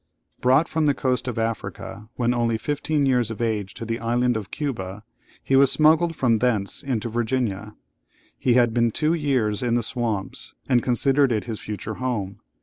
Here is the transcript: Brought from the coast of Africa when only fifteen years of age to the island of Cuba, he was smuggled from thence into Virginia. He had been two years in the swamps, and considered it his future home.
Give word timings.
Brought 0.39 0.67
from 0.67 0.87
the 0.87 0.95
coast 0.95 1.27
of 1.27 1.37
Africa 1.37 2.09
when 2.15 2.33
only 2.33 2.57
fifteen 2.57 3.05
years 3.05 3.29
of 3.29 3.39
age 3.39 3.75
to 3.75 3.85
the 3.85 3.99
island 3.99 4.35
of 4.35 4.49
Cuba, 4.49 5.03
he 5.43 5.55
was 5.55 5.71
smuggled 5.71 6.15
from 6.15 6.39
thence 6.39 6.81
into 6.81 7.07
Virginia. 7.07 7.75
He 8.39 8.55
had 8.55 8.73
been 8.73 8.89
two 8.89 9.13
years 9.13 9.61
in 9.61 9.75
the 9.75 9.83
swamps, 9.83 10.55
and 10.67 10.81
considered 10.81 11.31
it 11.31 11.43
his 11.43 11.59
future 11.59 11.93
home. 12.01 12.39